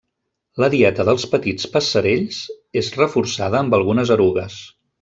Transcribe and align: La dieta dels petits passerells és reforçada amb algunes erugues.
La 0.61 0.69
dieta 0.73 1.05
dels 1.09 1.25
petits 1.33 1.67
passerells 1.75 2.39
és 2.83 2.91
reforçada 3.03 3.61
amb 3.63 3.79
algunes 3.81 4.15
erugues. 4.19 4.57